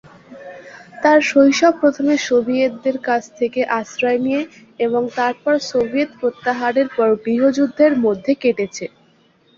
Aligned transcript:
তার 1.01 1.19
শৈশব 1.29 1.73
প্রথমে 1.81 2.15
সোভিয়েতদের 2.27 2.97
কাছ 3.07 3.23
থেকে 3.39 3.61
আশ্রয় 3.79 4.19
নিয়ে 4.25 4.41
এবং 4.79 5.01
তারপর 5.17 5.53
সোভিয়েত 5.69 6.11
প্রত্যাহারের 6.19 6.87
পর 6.97 7.09
গৃহযুদ্ধের 7.23 7.93
মধ্যে 8.05 8.31
কেটেছে। 8.41 8.85